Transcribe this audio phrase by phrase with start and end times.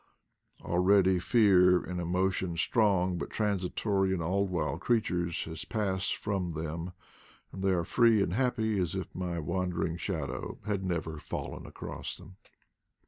[0.63, 6.53] Already fear, and emo tion strong but transitory in all wild creatures, has passed from
[6.53, 6.93] them,
[7.51, 12.17] and they are free and happy as if my wandering shadow had never fallen across
[12.17, 12.37] them.